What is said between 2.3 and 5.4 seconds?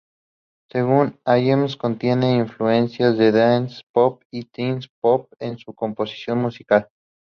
influencias de "dance pop" y "teen pop"